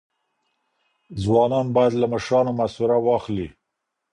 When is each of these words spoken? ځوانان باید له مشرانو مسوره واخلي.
ځوانان 1.23 1.67
باید 1.75 1.93
له 2.01 2.07
مشرانو 2.13 2.51
مسوره 2.59 2.97
واخلي. 3.01 3.47